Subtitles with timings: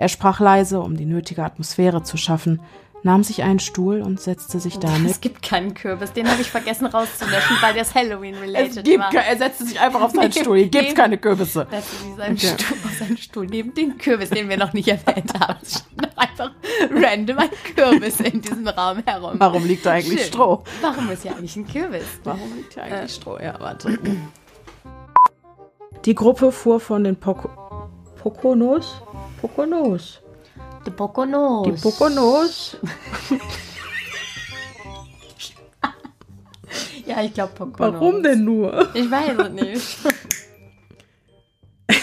[0.00, 2.60] Er sprach leise, um die nötige Atmosphäre zu schaffen,
[3.02, 5.10] nahm sich einen Stuhl und setzte sich damit.
[5.10, 9.14] Es gibt keinen Kürbis, den habe ich vergessen rauszulöschen, weil der Halloween-related Es war.
[9.14, 10.56] er setzte sich einfach auf seinen Stuhl.
[10.56, 11.66] Hier gibt Neben- keine Kürbisse.
[11.70, 12.46] Setzte sich seinen, Okay.
[12.58, 15.58] Stuhl, auf seinen Stuhl neben den Kürbis, den wir noch nicht erwähnt haben.
[15.62, 15.84] Es
[16.16, 16.50] einfach
[16.90, 19.32] random ein Kürbis in diesem Raum herum.
[19.34, 20.28] Warum liegt da eigentlich Schön.
[20.28, 20.64] Stroh?
[20.80, 22.04] Warum ist ja eigentlich ein Kürbis?
[22.24, 23.38] Warum liegt hier eigentlich Stroh?
[23.38, 23.98] Ja, warte.
[26.06, 27.50] Die Gruppe fuhr von den Poko
[28.22, 29.02] Poconos.
[29.40, 30.20] Poconos.
[30.86, 31.66] Die Bokonos.
[31.66, 32.76] Die Poconos.
[37.06, 37.94] Ja, ich glaube Poconos.
[37.94, 38.88] Warum denn nur?
[38.94, 39.98] Ich weiß es nicht.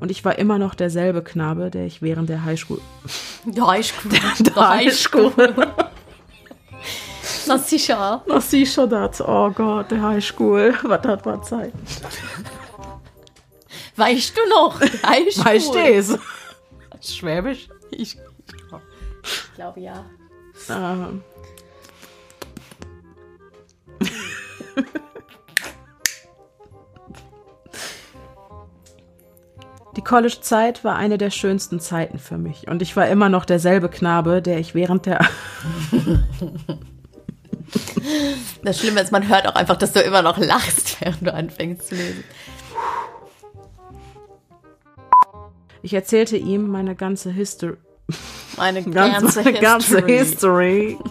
[0.00, 2.80] Und ich war immer noch derselbe Knabe, der ich während der Highschool.
[3.46, 4.08] Dreischkuh.
[4.56, 5.32] Highschool.
[7.46, 8.22] Na sicher.
[8.28, 9.20] Ach, sicher das.
[9.20, 10.74] Oh Gott, der Highschool.
[10.82, 11.72] Was hat man Zeit?
[13.98, 14.78] Weißt du noch?
[14.78, 15.44] Dreischkuh.
[15.44, 16.18] Weißt du es?
[17.16, 17.68] Schwäbisch?
[17.90, 20.04] Ich, ich glaube ja.
[20.70, 21.22] Ähm.
[29.96, 33.88] Die College-Zeit war eine der schönsten Zeiten für mich und ich war immer noch derselbe
[33.88, 35.28] Knabe, der ich während der
[38.62, 41.88] Das Schlimme ist, man hört auch einfach, dass du immer noch lachst, während du anfängst
[41.88, 42.24] zu lesen.
[45.82, 47.76] Ich erzählte ihm meine ganze History,
[48.56, 50.98] Meine ganze, ganze, ganze History.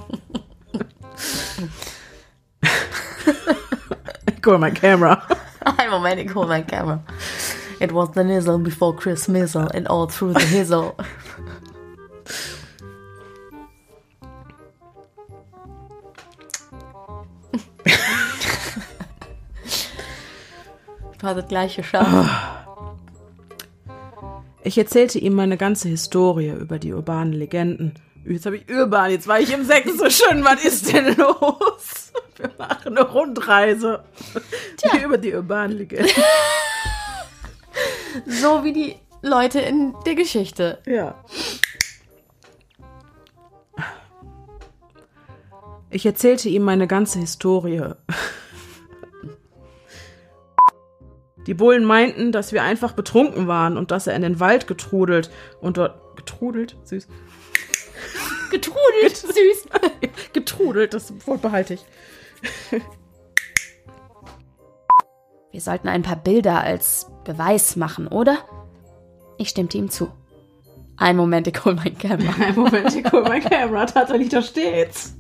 [1.16, 1.58] History.
[4.48, 5.22] Cool, my camera.
[5.78, 7.04] Ein Moment, ich hol mein Camera.
[7.82, 10.96] It was the nizzle before Chris Mizzle and all through the hizzle.
[21.20, 22.67] Du hast das gleiche geschafft.
[24.68, 27.94] Ich erzählte ihm meine ganze Historie über die urbanen Legenden.
[28.26, 30.44] Jetzt habe ich urban, jetzt war ich im Sächsischen.
[30.44, 32.12] Was ist denn los?
[32.36, 34.04] Wir machen eine Rundreise
[35.06, 36.12] über die urbanen Legenden.
[38.26, 40.80] So wie die Leute in der Geschichte.
[40.88, 41.24] Ja.
[45.92, 47.94] Ich erzählte ihm meine ganze Historie.
[51.48, 55.32] Die Bullen meinten, dass wir einfach betrunken waren und dass er in den Wald getrudelt
[55.62, 57.08] und dort getrudelt, süß,
[58.52, 59.68] Getrudelt, süß.
[60.34, 61.86] getrudelt, das Wort behalte ich.
[65.52, 68.38] Wir sollten ein paar Bilder als Beweis machen, oder?
[69.38, 70.12] Ich stimmte ihm zu.
[70.98, 72.34] Ein Moment, ich hol mein Camera.
[72.44, 75.16] Ein Moment, ich hol mein Kamera, tatsächlich, da steht's.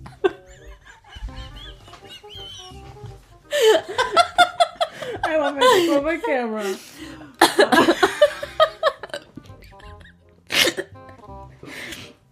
[5.36, 6.62] Moment, ich hol mein Kamera.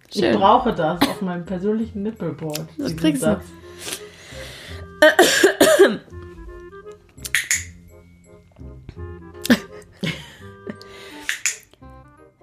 [0.09, 0.39] Ich Schön.
[0.39, 2.67] brauche das auf meinem persönlichen Nippelboard.
[2.77, 3.41] Das kriegst du.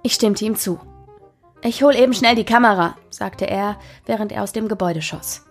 [0.03, 0.79] Ich stimmte ihm zu.
[1.63, 5.45] Ich hol eben schnell die Kamera, sagte er, während er aus dem Gebäude schoss.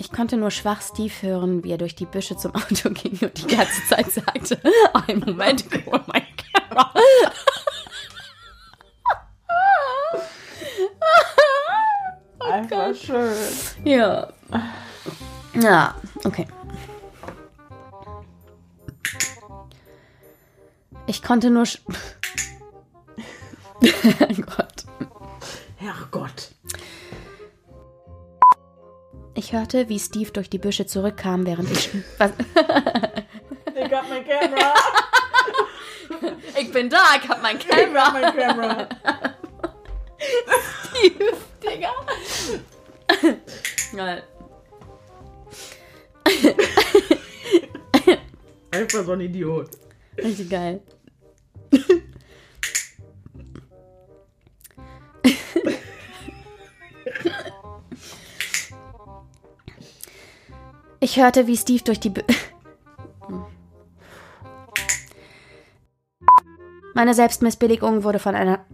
[0.00, 3.36] Ich konnte nur schwach Steve hören, wie er durch die Büsche zum Auto ging und
[3.36, 4.60] die ganze Zeit sagte,
[5.06, 6.94] ein Moment, hol mein Kamera.
[12.38, 13.34] Einfach schön.
[13.84, 14.28] Ja.
[15.54, 15.94] Ja,
[16.24, 16.46] okay.
[21.06, 21.64] Ich konnte nur.
[29.48, 31.88] Ich hörte, wie Steve durch die Büsche zurückkam, während ich.
[32.18, 32.32] Was?
[32.38, 34.74] Ich hab mein Kamera.
[36.60, 38.88] Ich bin da, ich hab mein Ich hab mein Kamera.
[40.84, 41.94] Steve, Digga.
[43.96, 44.18] Ja.
[48.70, 49.70] Einfach so ein Idiot.
[50.18, 50.82] Richtig geil.
[61.00, 62.10] Ich hörte, wie Steve durch die...
[62.10, 62.22] Bü
[66.94, 68.66] Meine Selbstmissbilligung wurde von einer...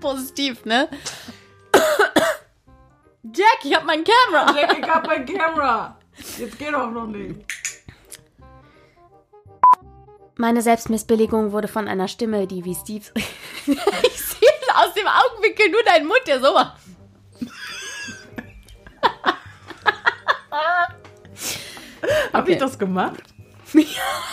[0.00, 0.88] Positiv, ne?
[3.22, 4.52] Jack, ich hab mein Kamera.
[4.58, 5.96] Jack, ich hab mein Kamera.
[6.38, 7.36] Jetzt geht doch noch nicht.
[10.36, 13.04] Meine Selbstmissbilligung wurde von einer Stimme, die wie Steve.
[14.82, 16.80] aus dem Augenwinkel nur deinen Mund, der so macht.
[22.32, 23.22] Hab ich das gemacht?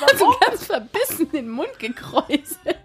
[0.01, 2.77] Also ganz verbissen den Mund gekräuselt.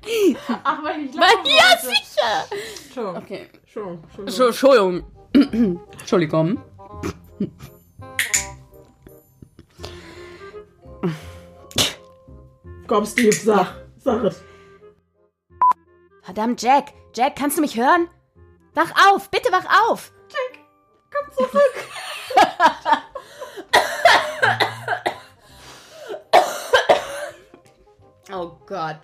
[0.62, 2.46] Ach, weil ich Weil, ja, sicher.
[2.84, 3.16] Entschuldigung.
[3.16, 3.49] Okay.
[3.64, 4.05] Entschuldigung.
[4.26, 5.05] Entschuldigung.
[5.99, 6.62] Entschuldigung.
[12.87, 13.87] Komm, Steve, sag.
[13.99, 14.43] Sag es.
[16.34, 16.92] Verdammt, Jack.
[17.14, 18.08] Jack, kannst du mich hören?
[18.75, 20.12] Wach auf, bitte wach auf.
[21.12, 21.75] Komm zurück.
[28.32, 28.98] Oh Gott.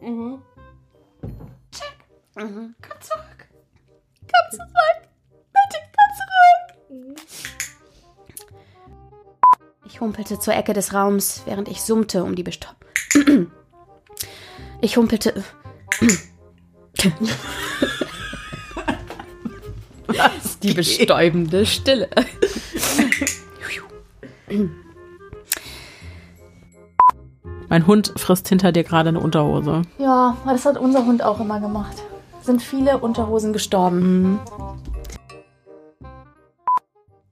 [0.00, 0.42] Mhm.
[2.34, 3.48] Komm zurück.
[4.22, 5.08] Komm zurück.
[5.52, 6.10] Bitte komm
[7.06, 7.20] zurück.
[9.84, 12.84] Ich humpelte zur Ecke des Raums, während ich summte, um die Bestopp.
[14.82, 15.44] Ich humpelte.
[20.06, 20.58] Was?
[20.60, 22.08] Die bestäubende Stille.
[27.68, 29.82] Mein Hund frisst hinter dir gerade eine Unterhose.
[29.98, 32.02] Ja, das hat unser Hund auch immer gemacht.
[32.42, 34.40] Sind viele Unterhosen gestorben.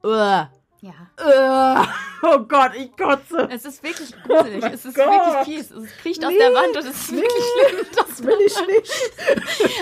[0.05, 0.51] Uah.
[0.81, 0.93] Ja.
[1.21, 1.89] Uah.
[2.23, 3.49] Oh Gott, ich kotze.
[3.51, 4.63] Es ist wirklich gruselig.
[4.65, 5.07] Es ist Gott.
[5.07, 5.71] wirklich fies.
[5.73, 7.87] Es kriecht aus der Wand und es ist wirklich schlimm.
[7.97, 8.93] Das will ich nicht.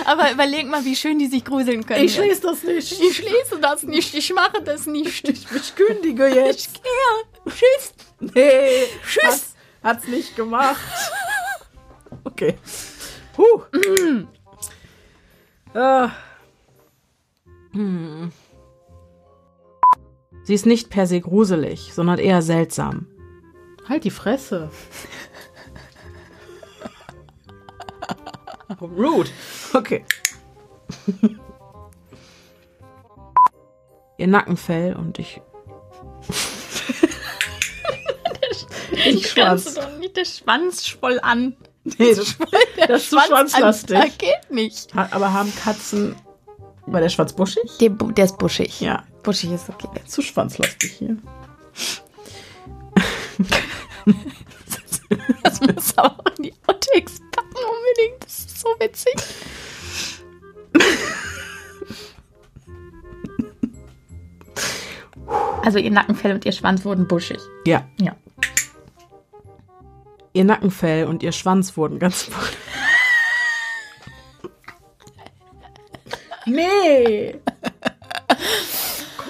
[0.07, 2.03] Aber überleg mal, wie schön die sich gruseln können.
[2.03, 2.99] Ich schließe das nicht.
[2.99, 4.13] Ich schließe das nicht.
[4.15, 5.27] Ich mache das nicht.
[5.27, 6.67] Ich, ich kündige jetzt.
[6.67, 7.53] Ich gehe.
[7.53, 7.93] Tschüss.
[8.19, 8.85] Nee.
[9.07, 9.23] Tschüss.
[9.23, 10.81] Hat's, hat's nicht gemacht.
[12.23, 12.57] Okay.
[13.37, 13.61] Huh.
[15.73, 16.11] Ah.
[17.71, 18.31] Hm.
[20.47, 23.05] Sie ist nicht per se gruselig, sondern eher seltsam.
[23.89, 24.69] Halt die Fresse.
[28.79, 29.29] Rude.
[29.73, 30.05] Okay.
[34.17, 35.41] Ihr Nackenfell und ich.
[39.05, 39.41] ich du
[39.75, 41.57] doch nicht der Schwanz voll an.
[41.83, 42.37] Nee, das,
[42.87, 43.97] das ist zu schwanzlastig.
[43.97, 44.95] an- geht nicht.
[44.95, 46.15] Aber haben Katzen.
[46.85, 47.69] War der Schwanz buschig?
[47.81, 48.79] Der, der ist buschig.
[48.79, 49.03] Ja.
[49.23, 49.87] Buschig ist okay.
[50.05, 51.17] Zu schwanzlastig hier.
[55.43, 58.23] Das muss auch in die Outtakes packen unbedingt.
[58.23, 59.15] Das ist so witzig.
[65.63, 67.39] Also ihr Nackenfell und ihr Schwanz wurden buschig.
[67.65, 67.85] Ja.
[67.99, 68.15] Ja.
[70.33, 72.49] Ihr Nackenfell und ihr Schwanz wurden ganz voll.
[76.45, 77.35] nee!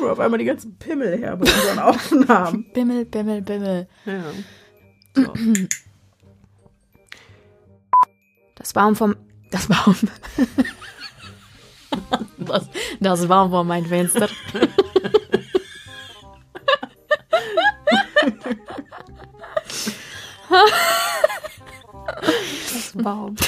[0.02, 1.80] Mal auf einmal die ganzen Pimmel her bei unseren
[2.26, 2.66] Aufnahmen.
[2.74, 3.88] Bimmel, Bimmel, Bimmel.
[4.06, 4.24] Ja.
[5.16, 5.34] So.
[8.56, 9.16] Das Baum vom.
[9.52, 9.96] Das Baum.
[12.38, 14.30] Das, das Baum vor mein Fenster.
[22.74, 23.36] Das Baum.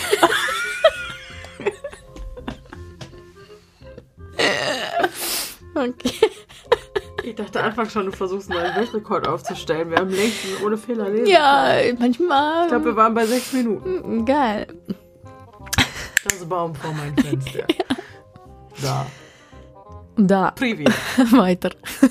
[5.75, 6.19] Okay.
[7.59, 9.89] Dachte Anfang schon, du versuchst einen Weltrekord aufzustellen.
[9.91, 11.27] Wir haben längst ohne Fehler lesen.
[11.27, 12.63] Ja, manchmal.
[12.63, 14.25] Ich glaube, wir waren bei sechs Minuten.
[14.25, 14.68] geil.
[16.23, 17.66] Das Baum vor meinem Fenster.
[18.81, 19.06] Da.
[20.16, 20.85] Da, Privi.
[21.31, 21.71] weiter.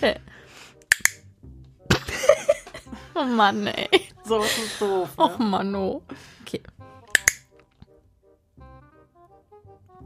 [0.00, 0.14] Okay.
[3.14, 3.88] Oh Mann, ey.
[4.24, 5.08] So ist es doof.
[5.16, 5.44] Och Ne?
[5.44, 6.02] Mann, oh.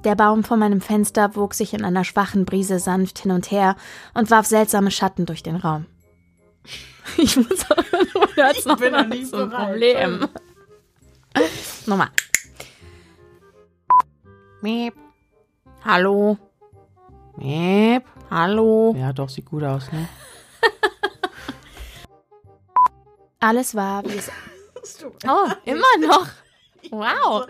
[0.04, 3.76] Der Baum vor meinem Fenster wog sich in einer schwachen Brise sanft hin und her
[4.14, 5.86] und warf seltsame Schatten durch den Raum.
[7.16, 7.82] Ich muss aber
[8.14, 9.70] nur noch bin mal noch nicht so ein bereit.
[9.70, 10.28] Problem.
[11.86, 12.08] Nochmal.
[14.60, 14.94] Miep.
[15.84, 16.38] Hallo.
[17.36, 18.04] Miep.
[18.30, 18.94] Hallo.
[18.96, 20.08] Ja, doch, sieht gut aus, ne?
[23.40, 24.30] Alles war, wie es.
[25.28, 26.26] Oh, immer noch.
[26.90, 27.46] Wow.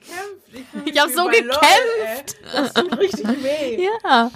[0.00, 0.88] Gekämpft.
[0.88, 2.36] Ich hab so wie bei LOL, gekämpft.
[2.44, 2.62] ey.
[2.62, 3.88] Das tut richtig weh.
[4.04, 4.30] Ja.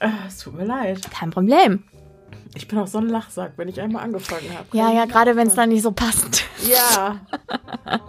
[0.00, 1.00] Ah, Es tut mir leid.
[1.10, 1.84] Kein Problem.
[2.54, 4.66] Ich bin auch so ein Lachsack, wenn ich einmal angefangen habe.
[4.76, 6.44] Ja, ja, gerade wenn es dann nicht so passt.
[6.68, 7.20] Ja.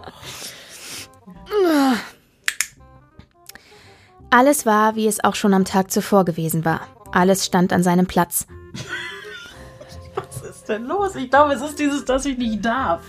[4.30, 6.80] Alles war, wie es auch schon am Tag zuvor gewesen war.
[7.12, 8.46] Alles stand an seinem Platz.
[10.14, 11.14] Was ist denn los?
[11.14, 13.02] Ich glaube, es ist dieses, dass ich nicht darf.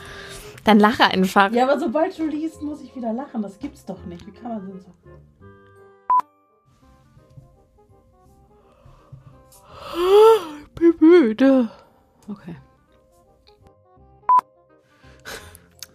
[0.67, 1.49] Dann lache einfach.
[1.53, 3.41] Ja, aber sobald du liest, muss ich wieder lachen.
[3.41, 4.27] Das gibt's doch nicht.
[4.27, 4.93] Wie kann man denn so?
[10.65, 11.69] Ich bin müde.
[12.27, 12.57] Okay.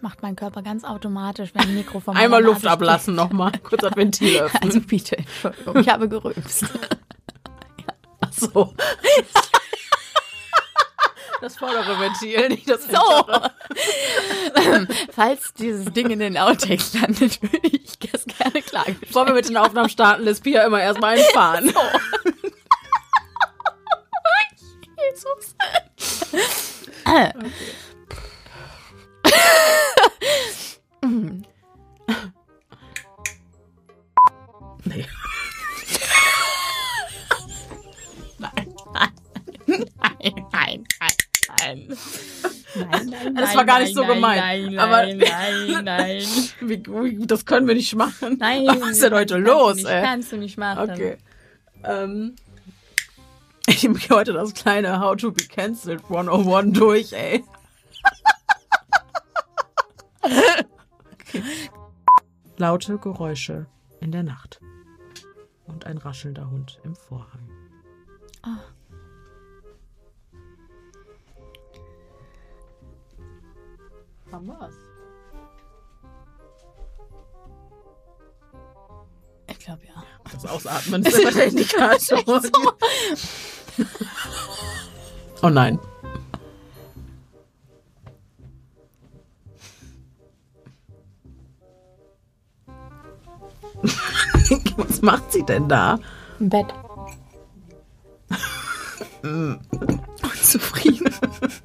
[0.00, 3.52] Macht mein Körper ganz automatisch, wenn ein Mikro vom Einmal Luft ablassen nochmal.
[3.62, 4.62] Kurz das Ventil öffnen.
[4.62, 6.64] Also bitte, Entschuldigung, ich habe gerülpst.
[8.22, 8.74] Ach so.
[11.42, 13.26] Das vordere Ventil, nicht das So.
[14.54, 14.86] hintere.
[15.12, 18.96] Falls dieses Ding in den Outtakes landet, würde ich das gerne klagen.
[19.00, 21.74] Bevor wir mit den Aufnahmen starten, lässt Pia immer erstmal einfahren.
[25.10, 25.56] Jesus.
[27.04, 27.32] Äh.
[34.84, 35.06] Nee.
[41.76, 41.98] Nein.
[42.74, 44.40] Nein, nein, Das war gar nicht so gemeint.
[44.40, 46.24] Nein, Aber- nein, nein,
[47.26, 48.36] das können wir nicht machen.
[48.38, 48.66] Nein.
[48.80, 50.02] Was ist denn heute los, nicht, ey?
[50.02, 50.90] Kannst du nicht machen.
[50.90, 51.18] Okay.
[51.84, 52.34] Ähm,
[53.66, 57.44] ich nehme heute das kleine How to be cancelled 101 durch, ey.
[60.22, 61.42] okay.
[62.56, 63.66] Laute Geräusche
[64.00, 64.60] in der Nacht.
[65.66, 67.48] Und ein raschelnder Hund im Vorhang.
[74.32, 74.74] Haben wir's?
[79.50, 80.02] Ich glaube ja.
[80.32, 82.42] Das Ausatmen ist immer der Indikator.
[85.42, 85.78] oh nein.
[94.76, 95.98] Was macht sie denn da?
[96.40, 96.72] Im Bett.
[100.42, 101.14] Zufrieden.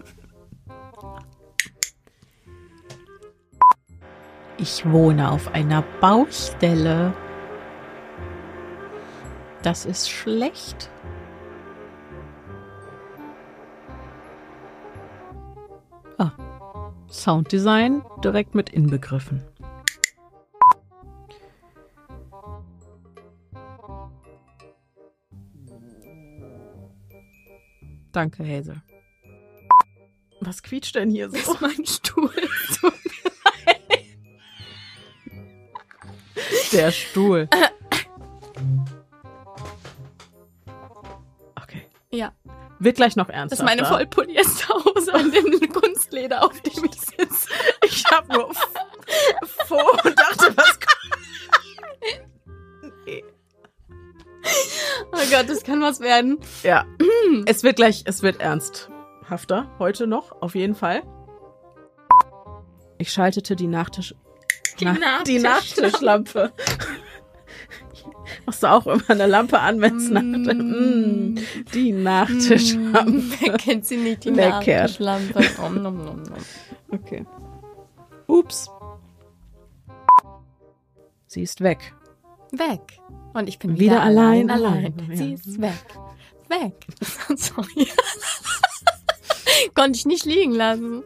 [4.60, 7.14] Ich wohne auf einer Baustelle.
[9.62, 10.90] Das ist schlecht.
[16.18, 16.32] Ah,
[17.08, 19.44] Sounddesign direkt mit inbegriffen.
[28.12, 28.82] Danke, Hazel.
[30.42, 31.56] Was quietscht denn hier so?
[31.62, 32.32] mein Stuhl.
[36.78, 37.50] Der Stuhl.
[41.62, 41.88] Okay.
[42.12, 42.32] Ja,
[42.80, 43.58] Wird gleich noch das ernster.
[43.58, 47.50] ist meine Vollpoliesterhose an dem Kunstleder, auf dem ich sitze.
[47.84, 48.54] Ich hab nur
[49.66, 51.18] vor und dachte, was kommt.
[53.06, 53.24] Nee.
[55.12, 56.40] Oh Gott, das kann was werden.
[56.64, 56.86] Ja.
[57.48, 59.70] Es wird gleich, es wird ernsthafter.
[59.78, 61.04] Heute noch, auf jeden Fall.
[62.98, 64.16] Ich schaltete die Nachtisch.
[64.80, 66.52] Die Na- die Nachtischlampe.
[68.46, 70.14] Machst du auch immer eine Lampe an, wenn es Mm.
[70.14, 71.40] Nacht mm,
[71.74, 73.24] Die Nachtischlampe.
[73.40, 74.52] Wer kennt sie nicht, die Lecker.
[74.60, 75.40] Nachtischlampe?
[75.66, 76.38] Om, nom, nom, nom.
[76.92, 77.26] Okay.
[78.28, 78.70] Ups.
[81.28, 81.94] Sie ist weg.
[82.52, 82.82] Weg.
[83.34, 85.16] Und ich bin Wieder wieder, allein, allein, allein, ja.
[85.18, 85.74] Sie ist weg.
[86.50, 86.74] Weg.
[87.38, 87.88] Sorry.
[89.76, 91.04] Konnte ich nicht liegen lassen.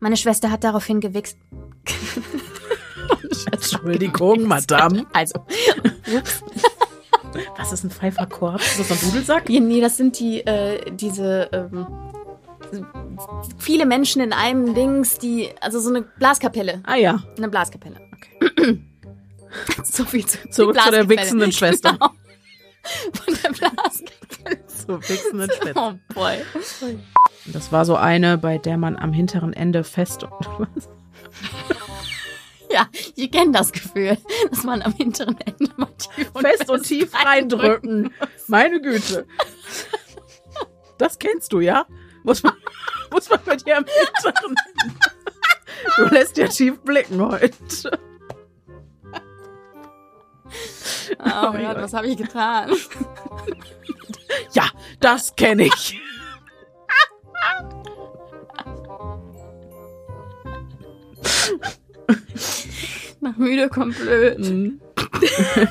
[0.00, 1.38] Meine Schwester hat daraufhin gewichst.
[3.52, 5.06] Entschuldigung, Madame.
[5.12, 5.44] Also,
[7.56, 8.60] Was ist ein Pfeiferkorb?
[8.60, 9.48] Ist das ein Dudelsack?
[9.48, 11.86] Nee, das sind die, äh, diese, ähm,
[13.58, 16.82] viele Menschen in einem Dings, die, also so eine Blaskapelle.
[16.84, 17.22] Ah ja.
[17.36, 17.96] Eine Blaskapelle.
[18.14, 18.80] Okay.
[19.82, 21.94] So viel zu, Zurück zu der wichsenden Schwester.
[21.94, 22.10] Genau.
[23.24, 24.64] Von der Blaskapelle.
[24.68, 25.98] So wichsenden Schwester.
[25.98, 26.36] Oh boy.
[27.46, 30.88] Das war so eine, bei der man am hinteren Ende fest und was?
[32.70, 34.16] Ja, ich kenne das Gefühl,
[34.50, 38.12] dass man am hinteren Ende mal tief und fest und tief reindrücken.
[38.46, 39.26] Meine Güte.
[40.98, 41.86] Das kennst du, ja?
[42.22, 42.52] Muss man,
[43.10, 44.94] muss man bei dir am hinteren Ende.
[45.96, 47.98] Du lässt ja tief blicken heute.
[51.18, 52.70] Oh mein Gott, was habe ich getan?
[54.52, 54.64] Ja,
[55.00, 55.98] das kenne ich.
[63.20, 64.38] Nach müde kommt blöd.
[64.38, 64.80] Mhm.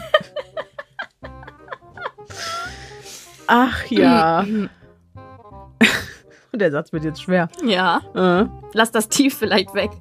[3.47, 4.45] Ach ja.
[6.53, 7.47] Der Satz wird jetzt schwer.
[7.65, 9.91] Ja, Äh, lass das tief vielleicht weg.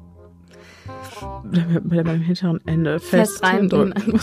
[1.84, 4.20] bei beim hinteren Ende fest, Fest rein- reindrücken.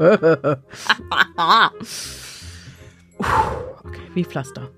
[4.14, 4.70] wie Pflaster.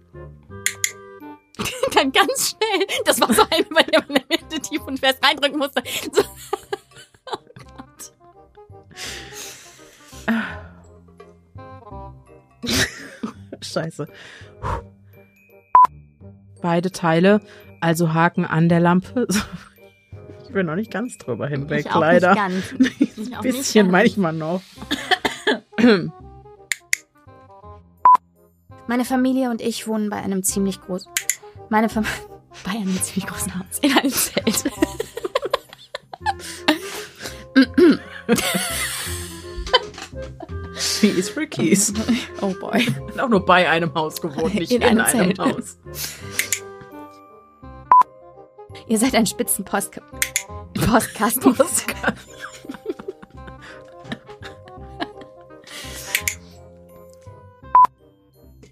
[1.94, 2.86] Dann ganz schnell.
[3.04, 5.82] Das war so eine, bei der man in der Mitte tief und fest reindrücken musste.
[6.12, 6.22] So.
[13.60, 14.06] Scheiße.
[16.60, 17.40] Beide Teile,
[17.80, 19.26] also Haken an der Lampe.
[20.52, 22.34] bin noch nicht ganz drüber hinweg, ich auch leider.
[22.48, 22.90] Nicht ganz.
[23.00, 24.16] Ich Ein auch bisschen nicht ganz.
[24.16, 24.62] manchmal noch.
[28.86, 31.10] Meine Familie und ich wohnen bei einem ziemlich großen.
[31.68, 32.12] Meine Familie.
[32.64, 33.78] Bei einem ziemlich großen Haus.
[33.80, 34.64] In einem Zelt.
[41.00, 41.94] Wie ist Keys?
[42.42, 42.84] Oh boy.
[42.84, 45.38] Hat auch nur bei einem Haus gewohnt, nicht In in, einem einem.
[45.38, 45.78] Haus.
[48.86, 49.98] Ihr seid ein Spitzenpost.
[50.74, 51.56] Postkasten.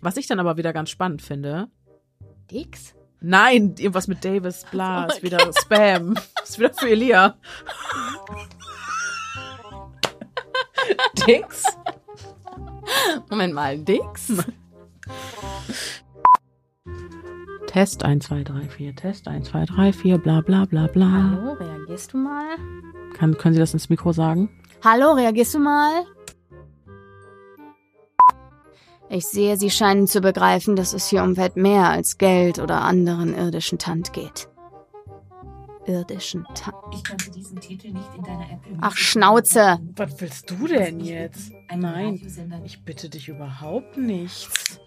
[0.00, 1.68] Was ich dann aber wieder ganz spannend finde.
[2.50, 2.94] Dix?
[3.20, 6.14] Nein, irgendwas mit Davis, bla, so, ist wieder Spam.
[6.42, 7.36] ist wieder für Elia.
[11.26, 11.64] Dix?
[13.28, 14.32] Moment mal, Dix?
[17.66, 21.30] Test 1, 2, 3, 4, Test 1, 2, 3, 4, bla bla bla bla.
[21.30, 22.56] Hallo, reagierst du mal?
[23.14, 24.48] Kann, können Sie das ins Mikro sagen?
[24.82, 26.06] Hallo, reagierst du mal?
[29.12, 32.82] Ich sehe, Sie scheinen zu begreifen, dass es hier um weit mehr als Geld oder
[32.82, 34.48] anderen irdischen Tand geht.
[35.84, 36.76] Irdischen Tand.
[36.94, 39.80] Ich konnte diesen Titel nicht in deiner App Ach, Schnauze.
[39.96, 41.50] Was willst du denn jetzt?
[41.66, 44.78] Ein Nein, ich bitte dich überhaupt nichts.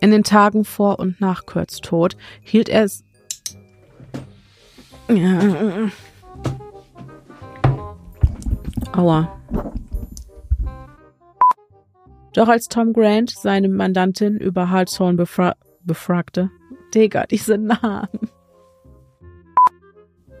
[0.00, 3.04] In den Tagen vor und nach Kurts Tod hielt er es.
[5.08, 5.90] Ja.
[8.92, 9.37] Aua.
[12.34, 16.50] Doch als Tom Grant seine Mandantin über Hartshorn befra befragte,
[16.94, 18.08] Digga, diese Namen.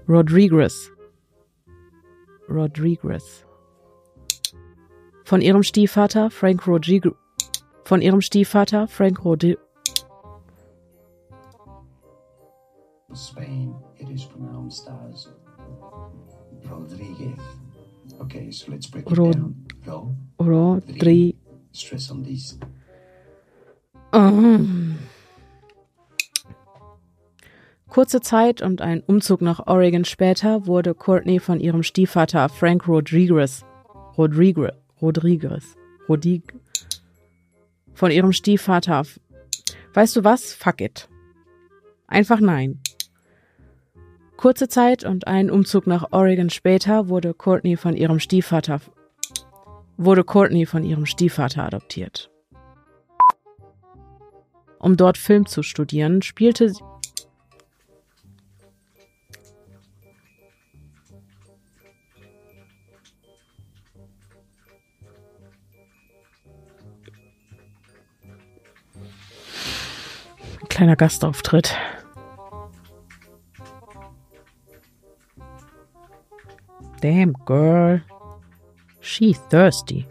[0.06, 0.90] Rodriguez.
[2.48, 3.44] Rodriguez.
[5.24, 7.14] Von ihrem Stiefvater Frank Rodriguez.
[7.84, 9.58] Von ihrem Stiefvater Frank Rodriguez.
[13.14, 15.28] Spain, it is pronounced as
[16.70, 17.38] Rodriguez.
[18.20, 19.54] Okay, so let's break it Rod- down.
[19.86, 21.34] Ro, Rodri.
[21.72, 22.58] Stress on these.
[24.12, 24.60] Oh.
[27.88, 33.64] Kurze Zeit und ein Umzug nach Oregon später wurde Courtney von ihrem Stiefvater Frank Rodriguez,
[34.16, 35.76] Rodriguez, Rodriguez,
[36.08, 36.42] Rodig,
[37.94, 39.04] von ihrem Stiefvater.
[39.94, 40.52] Weißt du was?
[40.52, 41.08] Fuck it.
[42.06, 42.80] Einfach nein.
[44.36, 48.80] Kurze Zeit und ein Umzug nach Oregon später wurde Courtney von ihrem Stiefvater
[49.98, 52.30] wurde Courtney von ihrem Stiefvater adoptiert.
[54.78, 56.82] Um dort Film zu studieren, spielte sie
[70.60, 71.74] Ein kleiner Gastauftritt.
[77.00, 78.02] Damn, girl.
[79.10, 80.06] She's thirsty.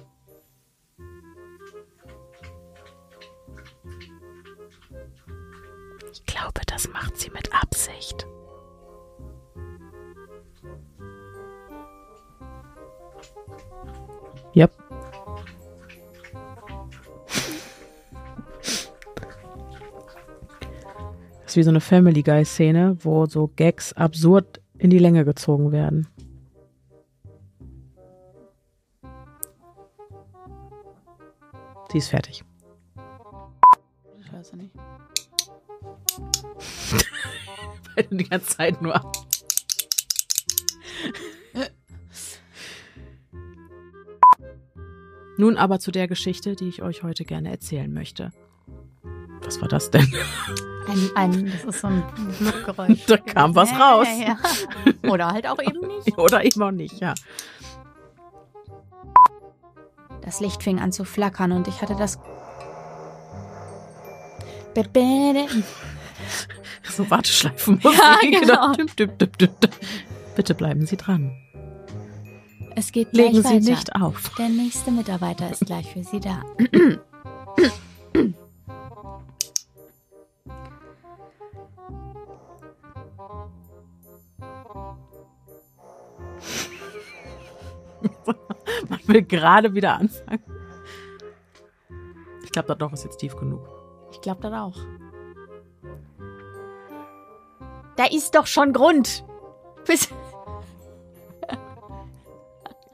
[6.11, 8.25] Ich glaube, das macht sie mit Absicht.
[14.55, 14.71] Yep.
[21.43, 25.23] Das ist wie so eine Family Guy Szene, wo so Gags absurd in die Länge
[25.23, 26.07] gezogen werden.
[31.91, 32.43] Sie ist fertig.
[34.19, 34.71] Ich weiß nicht.
[37.95, 38.93] Weil du die ganze Zeit nur.
[45.37, 48.31] Nun aber zu der Geschichte, die ich euch heute gerne erzählen möchte.
[49.43, 50.11] Was war das denn?
[50.87, 53.05] Ein, ein, das ist so ein Fluggeräusch.
[53.05, 54.07] Da kam was Ja, raus.
[54.19, 54.37] Ja, ja.
[55.11, 56.17] Oder halt auch eben nicht.
[56.17, 57.13] Oder eben auch nicht, ja.
[60.27, 62.19] Das Licht fing an zu flackern und ich hatte das.
[66.83, 67.79] So Warteschleifen.
[67.83, 68.73] Ja, genau.
[70.35, 71.31] Bitte bleiben Sie dran.
[72.75, 73.69] Es geht gleich Legen Sie weiter.
[73.71, 74.31] nicht auf.
[74.37, 76.43] Der nächste Mitarbeiter ist gleich für Sie da.
[88.89, 90.43] Man will gerade wieder anfangen.
[92.43, 93.67] Ich glaube, das doch ist jetzt tief genug.
[94.11, 94.77] Ich glaube das auch.
[97.95, 99.25] Da ist doch schon Grund.
[99.85, 100.09] Bis,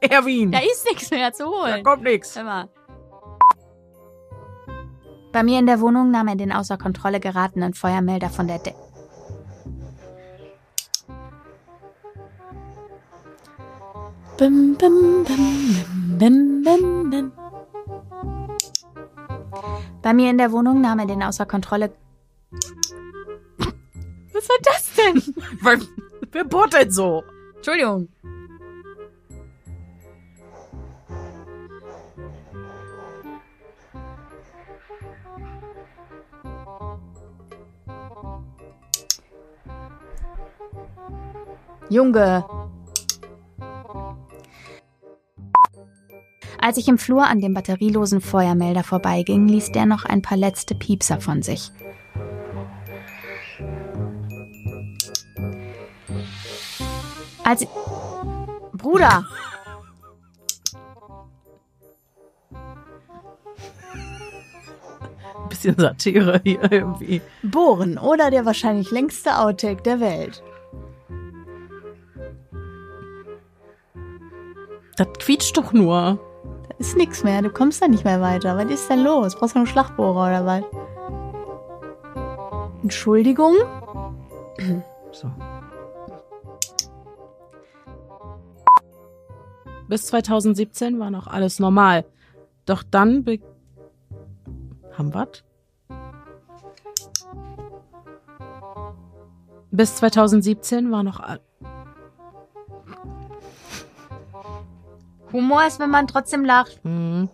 [0.00, 1.84] Erwin, da ist nichts mehr zu da holen.
[1.84, 2.38] kommt nichts.
[5.32, 8.72] Bei mir in der Wohnung nahm er den außer Kontrolle geratenen Feuermelder von der De
[14.36, 17.32] Bim, bim, bim, bim, bim, bim.
[20.02, 21.92] Bei mir in der Wohnung nahm er den außer Kontrolle.
[24.32, 25.22] Was war das denn?
[26.32, 27.22] Wer bohrt denn so?
[27.56, 28.08] Entschuldigung.
[41.88, 42.44] Junge.
[46.64, 50.74] Als ich im Flur an dem batterielosen Feuermelder vorbeiging, ließ der noch ein paar letzte
[50.74, 51.70] Piepser von sich.
[57.44, 57.66] Als
[58.72, 59.26] Bruder,
[65.36, 67.20] Ein bisschen Satire hier irgendwie.
[67.42, 70.42] Bohren oder der wahrscheinlich längste Outtake der Welt.
[74.96, 76.18] Das quietscht doch nur.
[76.78, 78.56] Ist nix mehr, du kommst da nicht mehr weiter.
[78.56, 79.36] Was ist denn los?
[79.36, 80.64] Brauchst du einen Schlagbohrer oder was?
[82.82, 83.54] Entschuldigung?
[85.12, 85.30] So.
[89.86, 92.04] Bis 2017 war noch alles normal.
[92.66, 93.38] Doch dann be
[94.98, 95.44] haben wir's?
[99.70, 101.20] Bis 2017 war noch
[105.34, 106.80] Humor ist, wenn man trotzdem lacht.
[106.84, 107.28] hm.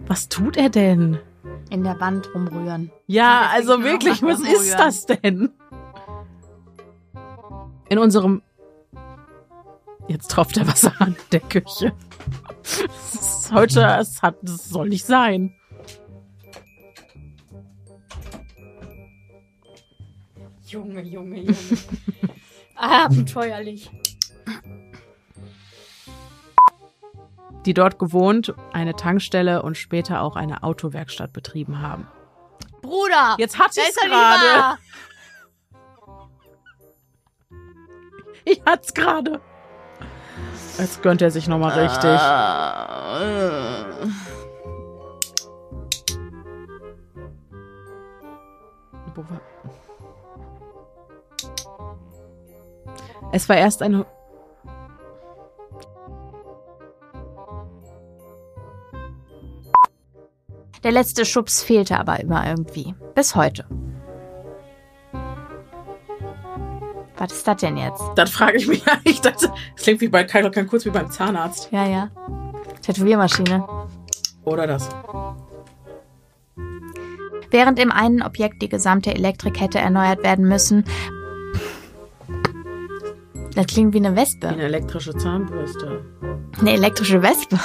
[0.00, 1.18] Was tut er denn?
[1.70, 2.90] In der Wand rumrühren.
[3.06, 4.78] Ja, also wirklich, was ist rumrühren.
[4.78, 5.50] das denn?
[7.88, 8.42] In unserem.
[10.08, 11.92] Jetzt tropft er Wasser an der Küche.
[12.62, 15.54] Es ist heute, es hat, es soll nicht sein.
[20.70, 21.56] Junge, Junge, Junge.
[22.76, 23.90] Abenteuerlich.
[27.66, 32.06] Die dort gewohnt, eine Tankstelle und später auch eine Autowerkstatt betrieben haben.
[32.80, 33.34] Bruder!
[33.38, 34.78] Jetzt hat ist er gerade.
[38.44, 39.40] Ich hat's gerade.
[40.78, 42.18] Jetzt gönnt er sich nochmal richtig.
[49.14, 49.40] Wo war-
[53.32, 54.06] Es war erst eine.
[60.82, 62.94] Der letzte Schubs fehlte aber immer irgendwie.
[63.14, 63.66] Bis heute.
[67.18, 68.02] Was ist das denn jetzt?
[68.16, 70.90] Dann frage ich mich ja, ich dachte, es klingt wie bei Kyle kann kurz wie
[70.90, 71.68] beim Zahnarzt.
[71.70, 72.10] Ja, ja.
[72.80, 73.66] Tätowiermaschine.
[74.44, 74.88] Oder das.
[77.50, 80.84] Während im einen Objekt die gesamte Elektrik hätte erneuert werden müssen.
[83.60, 84.48] Das klingt wie eine Wie Wespe.
[84.48, 86.02] eine elektrische Zahnbürste.
[86.60, 87.60] Eine elektrische Wespe.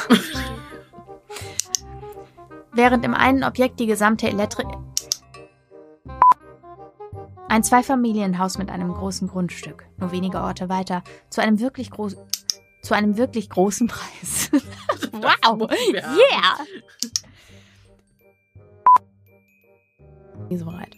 [2.74, 4.68] Während im einen Objekt die gesamte Elektrik.
[7.48, 12.20] Ein Zweifamilienhaus mit einem großen Grundstück, nur wenige Orte weiter, zu einem wirklich großen,
[12.82, 14.52] zu einem wirklich großen Preis.
[15.14, 15.72] wow!
[15.72, 16.58] Yeah!
[20.50, 20.94] Nie so bereit.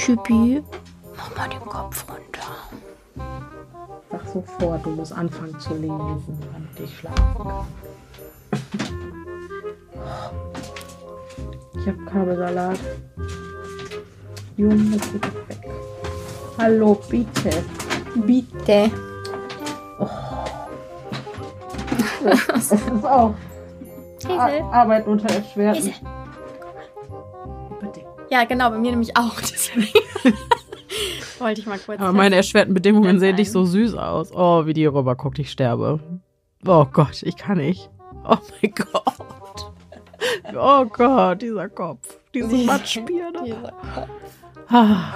[0.00, 0.62] Schüppi,
[1.14, 2.56] mach mal den Kopf runter.
[4.10, 7.66] Sag sofort, du musst anfangen zu lesen, damit ich schlafen kann.
[11.78, 12.78] Ich hab Kabelsalat.
[14.56, 15.70] Junge, geh doch weg.
[16.56, 17.62] Hallo, bitte.
[18.14, 18.90] Bitte.
[22.22, 23.34] Das ist auch
[24.18, 24.62] Esel.
[24.70, 25.94] Arbeit unter erschwerten.
[28.30, 29.40] Ja, genau, bei mir nämlich auch.
[31.50, 32.00] Wollte ich mal kurz.
[32.00, 33.52] Aber meine erschwerten Bedingungen sehen nicht ein.
[33.52, 34.30] so süß aus.
[34.32, 35.98] Oh, wie die rüber guckt, ich sterbe.
[36.64, 37.90] Oh Gott, ich kann nicht.
[38.24, 39.72] Oh mein Gott.
[40.54, 42.18] Oh Gott, dieser Kopf.
[42.32, 43.42] Diese Matschbirne.
[43.44, 43.72] Dieser
[44.68, 45.12] Ah,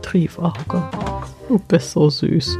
[0.00, 0.90] Trief, oh Gott.
[1.48, 2.56] Du bist so süß.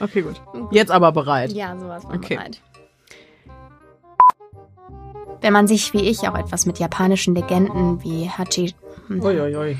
[0.00, 0.40] Okay, gut.
[0.70, 1.52] Jetzt aber bereit.
[1.52, 2.36] ja, sowas war Okay.
[2.36, 2.60] bereit.
[5.42, 8.74] Wenn man sich wie ich auch etwas mit japanischen Legenden wie Hachi,
[9.08, 9.76] Uiuiui.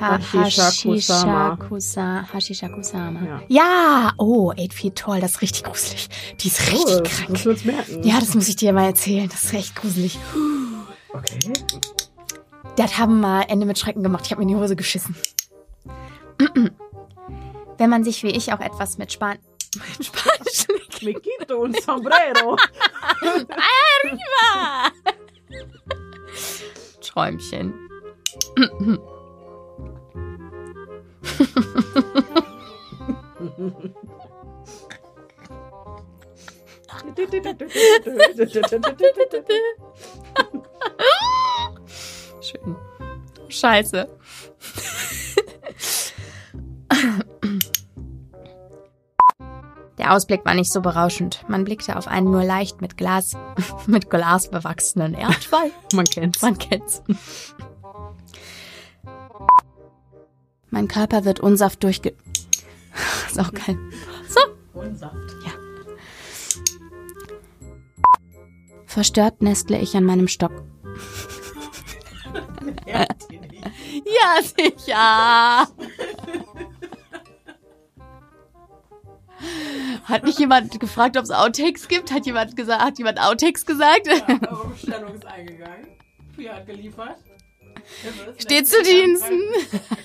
[0.00, 1.56] ha, Hashishakusama.
[1.58, 3.20] Hashishakusa, Hashishakusama.
[3.26, 3.42] Ja.
[3.48, 6.08] Ja, oh, Eight Feet Tall, das ist richtig gruselig.
[6.40, 7.28] Die ist richtig Oh, krank.
[7.30, 8.02] Das wird's merken.
[8.04, 9.28] Ja, das muss ich dir mal erzählen.
[9.28, 10.16] Das ist echt gruselig.
[11.12, 11.52] Okay.
[12.76, 14.24] Das haben mal Ende mit Schrecken gemacht.
[14.26, 15.16] Ich habe mir in die Hose geschissen.
[17.78, 19.38] Wenn man sich wie ich auch etwas mit Span
[19.98, 20.66] mit Spanisch
[21.02, 22.56] Miquito und Sombrero.
[24.02, 24.92] Arriba!
[27.02, 27.74] Träumchen.
[42.40, 42.76] Schön.
[43.48, 44.08] Scheiße.
[50.04, 51.46] Der Ausblick war nicht so berauschend.
[51.48, 53.38] Man blickte auf einen nur leicht mit Glas,
[53.86, 55.70] mit Glas bewachsenen Erdwall.
[55.94, 56.42] Man kennt's.
[56.42, 57.02] Man kennt's.
[60.68, 62.10] Mein Körper wird unsaft durchge...
[63.28, 63.78] Ist auch geil.
[64.28, 64.78] So.
[64.78, 65.16] Unsaft.
[68.84, 70.52] Verstört nestle ich an meinem Stock.
[72.86, 73.06] Ja.
[74.04, 75.66] Ja, sicher.
[80.04, 82.12] Hat nicht jemand gefragt, ob es Outtakes gibt?
[82.12, 84.06] Hat jemand gesagt, hat jemand Outtakes gesagt?
[84.06, 85.86] Ja, eure Bestellung ist eingegangen.
[86.36, 87.16] Pia hat geliefert.
[88.38, 89.40] Steht zu Diensten.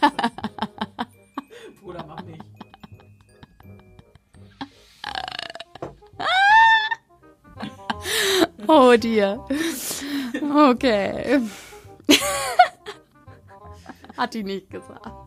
[1.81, 2.39] Bruder, mach nicht.
[8.67, 9.43] Oh dir.
[10.69, 11.41] Okay.
[14.17, 15.18] Hat die nicht gesagt.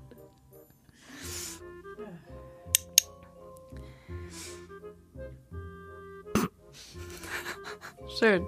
[8.22, 8.46] Schön.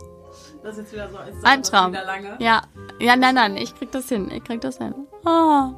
[0.63, 1.91] Das ist jetzt wieder so als Ein Traum.
[1.91, 2.37] Wieder lange.
[2.39, 2.63] Ja.
[3.01, 4.31] Ja, nein, nein, ich krieg das hin.
[4.31, 4.95] Ich krieg das hin.
[5.27, 5.71] Oh.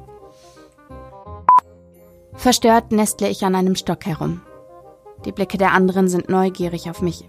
[2.35, 4.41] Verstört nestle ich an einem Stock herum.
[5.25, 7.25] Die Blicke der anderen sind neugierig auf mich.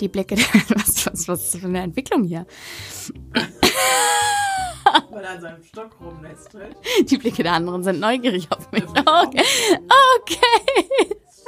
[0.00, 0.46] Die Blicke der.
[0.74, 2.44] Was, was, was ist das für eine Entwicklung hier?
[5.10, 6.76] Weil er an seinem Stock rumnestelt.
[7.08, 8.82] Die Blicke der anderen sind neugierig auf mich.
[8.82, 9.42] Okay.
[10.16, 10.88] Okay.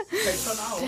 [0.08, 0.82] Fällt schon auf.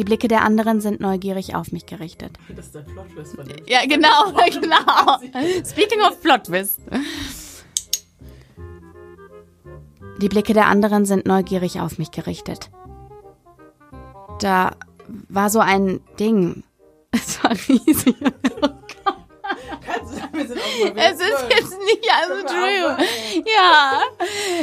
[0.00, 2.38] Die Blicke der anderen sind neugierig auf mich gerichtet.
[2.56, 3.58] Das ist der Plot-Twist von dem.
[3.66, 5.18] Ja, genau, genau.
[5.62, 6.80] Speaking of Plot Twist.
[10.22, 12.70] Die Blicke der anderen sind neugierig auf mich gerichtet.
[14.38, 14.74] Da
[15.28, 16.62] war so ein Ding.
[17.12, 18.16] Es war riesig.
[20.32, 22.96] Es ist jetzt nicht, also Entschuldigung.
[23.44, 24.02] Ja.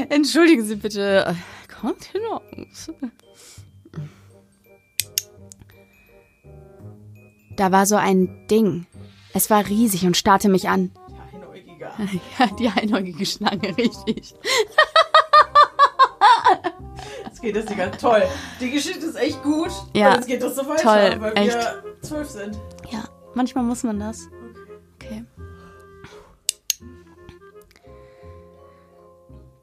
[0.10, 1.36] Entschuldigen Sie bitte.
[1.80, 2.96] Kontenance.
[7.58, 8.86] Da war so ein Ding.
[9.34, 10.92] Es war riesig und starrte mich an.
[12.40, 14.36] Ja, die einäugige Schlange, richtig.
[17.26, 18.24] Jetzt geht das Digga toll.
[18.62, 19.72] Die Geschichte ist echt gut.
[19.94, 21.56] Ja, jetzt geht das so weiter, toll, weil echt.
[21.56, 22.60] wir zwölf sind.
[22.90, 24.28] Ja, manchmal muss man das.
[24.96, 25.26] Okay.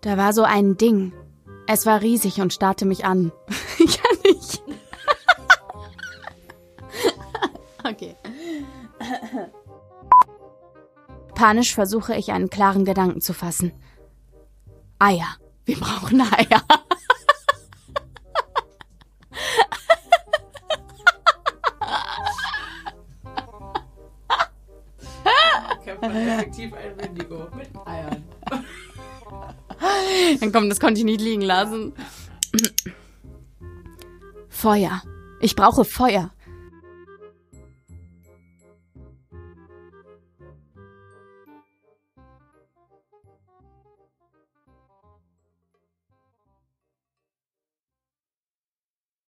[0.00, 1.12] Da war so ein Ding.
[1.66, 3.32] Es war riesig und starrte mich an.
[11.44, 13.74] Panisch versuche ich einen klaren Gedanken zu fassen.
[14.98, 15.36] Eier.
[15.66, 16.62] Wir brauchen Eier.
[26.00, 28.24] Effektiv ein Wendigo mit Eiern.
[30.40, 31.92] Dann komm, das konnte ich nicht liegen lassen.
[34.48, 35.02] Feuer.
[35.40, 36.30] Ich brauche Feuer.